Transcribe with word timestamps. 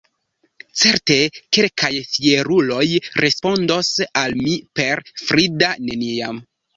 Certe 0.83 1.17
kelkaj 1.57 1.91
fieruloj 2.13 2.85
respondos 3.25 3.91
al 4.23 4.33
mi 4.47 4.55
per 4.81 5.03
frida 5.27 5.71
“neniam”. 5.91 6.41